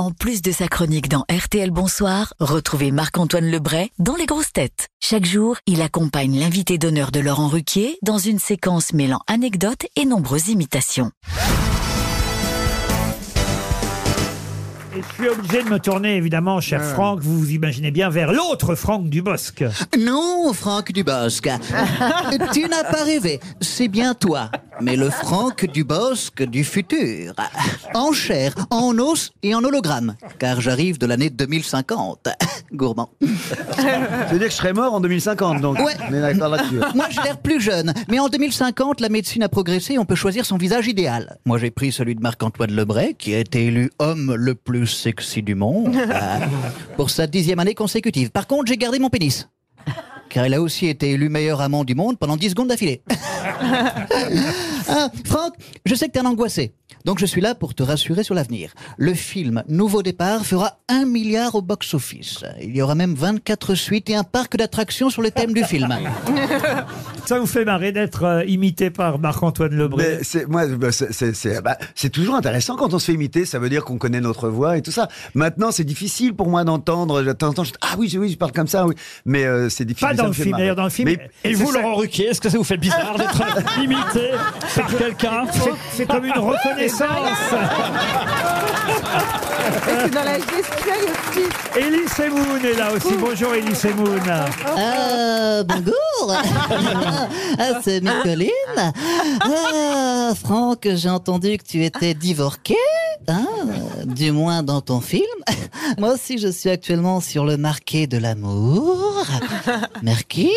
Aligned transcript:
En 0.00 0.12
plus 0.12 0.40
de 0.40 0.50
sa 0.50 0.66
chronique 0.66 1.10
dans 1.10 1.26
RTL 1.30 1.70
Bonsoir, 1.70 2.32
retrouvez 2.40 2.90
Marc-Antoine 2.90 3.50
Lebray 3.50 3.90
dans 3.98 4.16
Les 4.16 4.24
Grosses 4.24 4.50
Têtes. 4.50 4.88
Chaque 4.98 5.26
jour, 5.26 5.58
il 5.66 5.82
accompagne 5.82 6.40
l'invité 6.40 6.78
d'honneur 6.78 7.10
de 7.10 7.20
Laurent 7.20 7.48
Ruquier 7.48 7.98
dans 8.00 8.16
une 8.16 8.38
séquence 8.38 8.94
mêlant 8.94 9.20
anecdotes 9.26 9.84
et 9.96 10.06
nombreuses 10.06 10.48
imitations. 10.48 11.10
Et 14.96 15.02
je 15.02 15.14
suis 15.14 15.28
obligé 15.28 15.62
de 15.62 15.68
me 15.68 15.78
tourner, 15.78 16.16
évidemment, 16.16 16.62
cher 16.62 16.82
Franck, 16.82 17.20
vous 17.20 17.38
vous 17.38 17.50
imaginez 17.50 17.90
bien, 17.90 18.08
vers 18.08 18.32
l'autre 18.32 18.74
Franck 18.76 19.10
Dubosc. 19.10 19.62
Non, 19.98 20.54
Franck 20.54 20.92
Dubosc. 20.92 21.42
tu 22.54 22.62
n'as 22.68 22.84
pas 22.84 23.04
rêvé. 23.04 23.38
C'est 23.60 23.88
bien 23.88 24.14
toi. 24.14 24.50
Mais 24.82 24.96
le 24.96 25.10
Franck 25.10 25.66
Dubosc 25.66 26.42
du 26.42 26.64
futur. 26.64 27.34
En 27.94 28.12
chair, 28.12 28.54
en 28.70 28.98
os 28.98 29.32
et 29.42 29.54
en 29.54 29.62
hologramme. 29.62 30.16
Car 30.38 30.60
j'arrive 30.60 30.98
de 30.98 31.06
l'année 31.06 31.30
2050. 31.30 32.28
Gourmand. 32.72 33.10
Ça 33.76 34.26
veut 34.30 34.38
dire 34.38 34.48
que 34.48 34.52
je 34.52 34.56
serais 34.56 34.72
mort 34.72 34.94
en 34.94 35.00
2050, 35.00 35.60
donc. 35.60 35.78
Ouais. 35.78 35.94
On 36.08 36.14
est 36.14 36.20
d'accord 36.20 36.48
là-dessus. 36.48 36.80
Moi, 36.94 37.06
j'ai 37.10 37.22
l'air 37.22 37.38
plus 37.38 37.60
jeune. 37.60 37.92
Mais 38.08 38.18
en 38.18 38.28
2050, 38.28 39.00
la 39.00 39.08
médecine 39.08 39.42
a 39.42 39.48
progressé 39.48 39.98
on 39.98 40.04
peut 40.04 40.14
choisir 40.14 40.46
son 40.46 40.56
visage 40.56 40.86
idéal. 40.86 41.38
Moi, 41.44 41.58
j'ai 41.58 41.70
pris 41.70 41.92
celui 41.92 42.14
de 42.14 42.20
Marc-Antoine 42.20 42.72
Lebray, 42.72 43.14
qui 43.14 43.34
a 43.34 43.38
été 43.38 43.66
élu 43.66 43.90
homme 43.98 44.34
le 44.34 44.54
plus 44.54 44.86
sexy 44.86 45.42
du 45.42 45.54
monde, 45.54 45.94
euh, 45.96 46.38
pour 46.96 47.10
sa 47.10 47.26
dixième 47.26 47.58
année 47.58 47.74
consécutive. 47.74 48.30
Par 48.30 48.46
contre, 48.46 48.66
j'ai 48.66 48.76
gardé 48.76 48.98
mon 48.98 49.10
pénis. 49.10 49.48
Car 50.30 50.46
il 50.46 50.54
a 50.54 50.62
aussi 50.62 50.86
été 50.86 51.10
élu 51.10 51.28
meilleur 51.28 51.60
amant 51.60 51.82
du 51.82 51.96
monde 51.96 52.16
pendant 52.16 52.36
10 52.36 52.50
secondes 52.50 52.68
d'affilée. 52.68 53.02
Ah, 54.88 55.10
Franck, 55.24 55.54
je 55.86 55.94
sais 55.94 56.06
que 56.08 56.12
t'es 56.12 56.20
un 56.20 56.26
angoissé. 56.26 56.72
Donc 57.04 57.18
je 57.18 57.26
suis 57.26 57.40
là 57.40 57.54
pour 57.54 57.74
te 57.74 57.82
rassurer 57.82 58.24
sur 58.24 58.34
l'avenir. 58.34 58.72
Le 58.98 59.14
film 59.14 59.62
Nouveau 59.68 60.02
Départ 60.02 60.44
fera 60.44 60.78
un 60.88 61.04
milliard 61.06 61.54
au 61.54 61.62
box-office. 61.62 62.44
Il 62.60 62.76
y 62.76 62.82
aura 62.82 62.94
même 62.94 63.14
24 63.14 63.74
suites 63.74 64.10
et 64.10 64.16
un 64.16 64.24
parc 64.24 64.56
d'attractions 64.56 65.08
sur 65.08 65.22
le 65.22 65.30
thème 65.30 65.52
du 65.54 65.64
film. 65.64 65.88
Ça 67.26 67.38
vous 67.38 67.46
fait 67.46 67.64
marrer 67.64 67.92
d'être 67.92 68.24
euh, 68.24 68.44
imité 68.44 68.90
par 68.90 69.18
Marc-Antoine 69.18 69.72
Lebray 69.74 70.04
Mais 70.18 70.18
c'est 70.24 70.48
moi, 70.48 70.66
bah, 70.66 70.90
c'est- 70.90 71.12
c'est 71.12 71.34
c'est- 71.34 71.60
bah, 71.62 71.76
c'est 71.94 72.10
toujours 72.10 72.34
intéressant 72.34 72.76
quand 72.76 72.92
on 72.92 72.98
se 72.98 73.06
fait 73.06 73.12
imiter. 73.14 73.44
Ça 73.44 73.58
veut 73.58 73.68
dire 73.68 73.84
qu'on 73.84 73.98
connaît 73.98 74.20
notre 74.20 74.48
voix 74.48 74.76
et 74.76 74.82
tout 74.82 74.90
ça. 74.90 75.08
Maintenant, 75.34 75.70
c'est 75.70 75.84
difficile 75.84 76.34
pour 76.34 76.48
moi 76.48 76.64
d'entendre. 76.64 77.22
de 77.22 77.32
temps 77.32 77.48
en 77.48 77.52
temps, 77.52 77.64
je- 77.64 77.72
ah 77.82 77.94
oui, 77.98 78.12
oui, 78.18 78.30
je 78.32 78.36
parle 78.36 78.52
comme 78.52 78.66
ça, 78.66 78.86
oui. 78.86 78.94
Mais 79.26 79.44
euh, 79.44 79.68
c'est 79.68 79.84
difficile. 79.84 80.08
Pas 80.08 80.16
ça 80.16 80.22
dans 80.22 80.24
me 80.24 80.28
le 80.28 80.34
fait 80.34 80.42
film, 80.42 80.50
marrer. 80.52 80.62
d'ailleurs, 80.64 80.76
dans 80.76 80.84
le 80.84 80.90
film. 80.90 81.08
Mais 81.08 81.30
Et 81.44 81.54
c'est 81.54 81.62
vous, 81.62 81.72
ça- 81.72 81.80
Laurent 81.80 81.94
Ruquier, 81.96 82.26
est-ce 82.26 82.40
que 82.40 82.48
ça 82.48 82.58
vous 82.58 82.64
fait 82.64 82.76
bizarre 82.78 83.16
d'être 83.16 83.42
imité 83.82 84.30
par 84.76 84.96
quelqu'un 84.96 85.44
C'est- 85.92 86.06
comme 86.06 86.24
une 86.24 86.32
reconnaissance. 86.32 87.08
C'est 89.86 90.10
dans 90.10 90.24
la 90.24 90.38
gestuelle 90.38 91.06
aussi. 91.10 91.44
Elie 91.78 92.08
Semoun 92.08 92.64
est 92.64 92.76
là 92.78 92.92
aussi. 92.92 93.14
Bonjour 93.18 93.54
Elie 93.54 93.74
Semoun. 93.74 94.20
Euh, 94.78 95.62
bonjour 95.64 95.94
Ah, 97.58 97.80
C'est 97.82 98.00
Micheline 98.00 98.50
Ah, 99.40 100.32
Franck, 100.42 100.86
j'ai 100.94 101.08
entendu 101.10 101.56
que 101.58 101.64
tu 101.64 101.84
étais 101.84 102.14
divorqué, 102.14 102.76
hein, 103.28 103.46
du 104.04 104.32
moins 104.32 104.62
dans 104.62 104.80
ton 104.80 105.00
film. 105.00 105.24
Moi 105.98 106.14
aussi, 106.14 106.38
je 106.38 106.48
suis 106.48 106.70
actuellement 106.70 107.20
sur 107.20 107.44
le 107.44 107.56
marqué 107.56 108.06
de 108.06 108.18
l'amour. 108.18 109.09
Merci. 110.02 110.50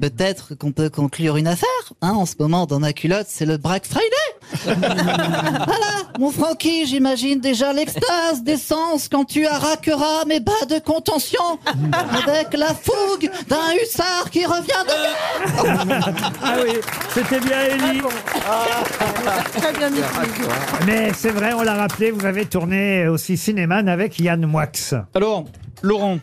Peut-être 0.00 0.54
qu'on 0.54 0.72
peut 0.72 0.90
conclure 0.90 1.36
une 1.36 1.46
affaire. 1.46 1.66
Hein, 2.02 2.12
en 2.12 2.26
ce 2.26 2.34
moment, 2.38 2.66
dans 2.66 2.78
ma 2.78 2.92
culotte, 2.92 3.26
c'est 3.28 3.46
le 3.46 3.56
Black 3.56 3.86
Friday. 3.86 4.06
voilà, 4.64 6.02
mon 6.18 6.30
Francky, 6.30 6.86
j'imagine 6.86 7.40
déjà 7.40 7.72
l'extase 7.72 8.42
d'essence 8.42 9.08
quand 9.08 9.24
tu 9.24 9.46
arraqueras 9.46 10.24
mes 10.26 10.40
bas 10.40 10.52
de 10.68 10.78
contention 10.78 11.58
avec 11.64 12.52
la 12.52 12.74
fougue 12.74 13.30
d'un 13.48 13.74
hussard 13.82 14.30
qui 14.30 14.44
revient 14.44 14.84
de... 14.86 14.94
Ah 16.42 16.56
oui, 16.62 16.74
c'était 17.14 17.40
bien 17.40 17.64
Elie. 17.64 18.02
Très 19.56 19.72
bien 19.72 19.90
mis. 19.90 20.00
Mais 20.86 21.12
c'est 21.14 21.30
vrai, 21.30 21.54
on 21.54 21.62
l'a 21.62 21.74
rappelé, 21.74 22.10
vous 22.10 22.26
avez 22.26 22.44
tourné 22.44 23.08
aussi 23.08 23.36
Cinéman 23.36 23.88
avec 23.88 24.20
Yann 24.20 24.44
Moix. 24.44 24.66
Alors, 25.14 25.44
Laurent. 25.86 26.18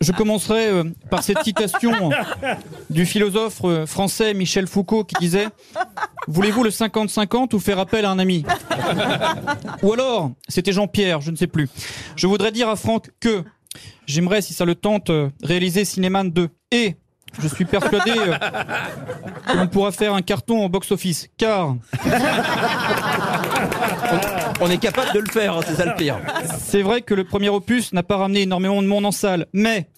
Je 0.00 0.12
commencerai 0.12 0.68
euh, 0.68 0.84
par 1.10 1.22
cette 1.22 1.42
citation 1.42 2.10
du 2.90 3.04
philosophe 3.04 3.60
euh, 3.64 3.86
français 3.86 4.32
Michel 4.34 4.66
Foucault 4.66 5.04
qui 5.04 5.16
disait 5.18 5.48
Voulez-vous 6.28 6.62
le 6.62 6.70
50-50 6.70 7.54
ou 7.54 7.58
faire 7.58 7.78
appel 7.78 8.04
à 8.04 8.10
un 8.10 8.18
ami? 8.18 8.44
Ou 9.82 9.92
alors, 9.92 10.30
c'était 10.48 10.72
Jean-Pierre, 10.72 11.20
je 11.20 11.30
ne 11.30 11.36
sais 11.36 11.46
plus. 11.46 11.68
Je 12.14 12.26
voudrais 12.26 12.52
dire 12.52 12.68
à 12.68 12.76
Franck 12.76 13.10
que 13.18 13.42
j'aimerais, 14.06 14.42
si 14.42 14.54
ça 14.54 14.64
le 14.64 14.74
tente, 14.74 15.10
euh, 15.10 15.30
réaliser 15.42 15.84
Cinéman 15.84 16.24
2. 16.24 16.48
Et 16.70 16.96
je 17.40 17.48
suis 17.48 17.64
persuadé 17.64 18.12
euh, 18.16 18.36
que 19.46 19.56
l'on 19.56 19.66
pourra 19.68 19.92
faire 19.92 20.14
un 20.14 20.22
carton 20.22 20.64
au 20.64 20.68
box-office. 20.68 21.28
Car 21.36 21.74
On 24.60 24.70
est 24.70 24.78
capable 24.78 25.12
de 25.14 25.20
le 25.20 25.30
faire, 25.30 25.56
hein, 25.56 25.60
c'est 25.66 25.74
ça 25.76 25.84
le 25.84 25.94
pire. 25.94 26.18
C'est 26.58 26.82
vrai 26.82 27.02
que 27.02 27.14
le 27.14 27.24
premier 27.24 27.48
opus 27.48 27.92
n'a 27.92 28.02
pas 28.02 28.16
ramené 28.16 28.42
énormément 28.42 28.82
de 28.82 28.86
monde 28.88 29.06
en 29.06 29.12
salle, 29.12 29.46
mais 29.52 29.88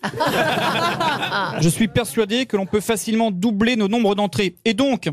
je 1.60 1.68
suis 1.68 1.88
persuadé 1.88 2.46
que 2.46 2.56
l'on 2.56 2.66
peut 2.66 2.80
facilement 2.80 3.30
doubler 3.30 3.76
nos 3.76 3.88
nombres 3.88 4.14
d'entrées 4.14 4.56
et 4.64 4.74
donc 4.74 5.08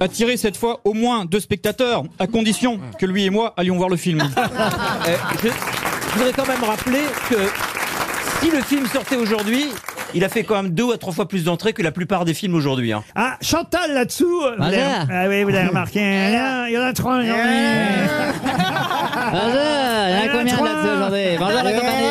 attirer 0.00 0.36
cette 0.36 0.56
fois 0.56 0.80
au 0.84 0.92
moins 0.92 1.24
deux 1.24 1.40
spectateurs, 1.40 2.02
à 2.18 2.26
condition 2.26 2.78
que 2.98 3.06
lui 3.06 3.24
et 3.24 3.30
moi 3.30 3.54
allions 3.56 3.76
voir 3.76 3.88
le 3.88 3.96
film. 3.96 4.20
Euh, 5.06 5.16
je, 5.42 5.48
je 5.48 6.14
voudrais 6.18 6.32
quand 6.32 6.46
même 6.46 6.62
rappeler 6.64 7.02
que 7.30 7.36
si 8.40 8.50
le 8.50 8.60
film 8.62 8.86
sortait 8.86 9.16
aujourd'hui, 9.16 9.66
il 10.14 10.24
a 10.24 10.28
fait 10.28 10.44
quand 10.44 10.62
même 10.62 10.70
deux 10.72 10.92
à 10.92 10.98
trois 10.98 11.12
fois 11.12 11.28
plus 11.28 11.44
d'entrées 11.44 11.72
que 11.72 11.82
la 11.82 11.92
plupart 11.92 12.24
des 12.24 12.34
films 12.34 12.54
aujourd'hui. 12.54 12.92
hein. 12.92 13.02
Ah, 13.14 13.36
Chantal 13.42 13.92
là-dessous. 13.94 14.24
euh, 14.42 14.50
vous 14.50 14.56
Voilà. 14.58 14.76
l'avez- 14.76 15.12
Ah 15.12 15.28
oui, 15.28 15.42
vous 15.44 15.50
l'avez 15.50 15.68
remarqué. 15.68 16.00
Il 16.00 16.34
y 16.34 16.38
en 16.38 16.44
a- 16.44 16.68
il 16.68 16.74
y 16.74 16.78
en 16.78 16.82
a 16.82 16.92
trois. 16.92 17.20
il 17.22 17.28
y 17.28 17.30
en 17.30 17.34
a- 17.34 17.38
Bonjour, 19.32 19.60
il 20.08 20.14
y 20.14 20.18
en 20.18 20.24
a 20.24 20.28
combien 20.28 20.56
là-dessus 20.64 20.96
aujourd'hui? 20.96 21.36
Bonjour 21.38 21.62
la 21.62 21.72
compagnie 21.72 22.06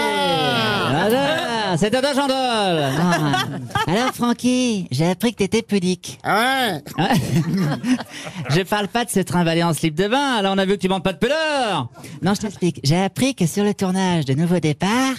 Bonjour, 0.92 1.78
c'est 1.78 1.92
Toto 1.92 2.08
Chandol 2.16 2.36
Alors 3.88 4.14
Francky, 4.14 4.88
j'ai 4.92 5.10
appris 5.10 5.34
que 5.34 5.38
t'étais 5.40 5.62
pudique. 5.62 6.20
Ah 6.24 6.78
ouais 6.98 7.10
Je 8.50 8.62
parle 8.62 8.88
pas 8.88 9.06
de 9.06 9.10
se 9.10 9.20
trimballer 9.20 9.64
en 9.64 9.74
slip 9.74 9.96
de 9.96 10.08
bain, 10.08 10.36
alors 10.38 10.54
on 10.56 10.58
a 10.58 10.66
vu 10.66 10.74
que 10.74 10.82
tu 10.82 10.90
manques 10.90 11.04
pas 11.04 11.14
de 11.14 11.18
pudeur 11.18 11.90
Non, 12.22 12.34
je 12.34 12.42
t'explique. 12.42 12.80
J'ai 12.84 13.02
appris 13.02 13.36
que 13.36 13.46
sur 13.46 13.64
le 13.64 13.74
tournage 13.74 14.26
de 14.26 14.34
Nouveau 14.34 14.60
Départ, 14.60 15.16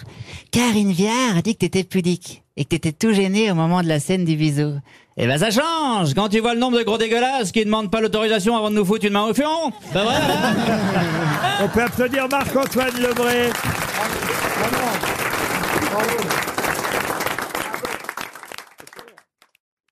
Karine 0.50 0.92
Viard 0.92 1.36
a 1.38 1.42
dit 1.42 1.54
que 1.54 1.60
t'étais 1.60 1.84
pudique 1.84 2.42
et 2.56 2.64
que 2.64 2.70
t'étais 2.70 2.92
tout 2.92 3.12
gêné 3.12 3.50
au 3.50 3.54
moment 3.54 3.82
de 3.82 3.88
la 3.88 4.00
scène 4.00 4.24
du 4.24 4.36
bisou. 4.36 4.74
Eh 5.18 5.26
ben 5.26 5.38
ça 5.38 5.50
change 5.50 6.12
Quand 6.14 6.28
tu 6.28 6.40
vois 6.40 6.52
le 6.54 6.60
nombre 6.60 6.78
de 6.78 6.82
gros 6.82 6.98
dégueulasses 6.98 7.50
qui 7.52 7.60
ne 7.60 7.64
demandent 7.64 7.90
pas 7.90 8.00
l'autorisation 8.02 8.54
avant 8.56 8.70
de 8.70 8.74
nous 8.76 8.84
foutre 8.84 9.06
une 9.06 9.14
main 9.14 9.24
au 9.24 9.32
fion 9.34 9.72
Ben 9.94 10.02
voilà 10.02 10.20
On 11.64 11.68
peut 11.68 11.82
applaudir 11.82 12.28
Marc-Antoine 12.28 13.00
Lebré 13.00 13.50
Bravo. 14.60 14.78
Bravo. 15.90 16.55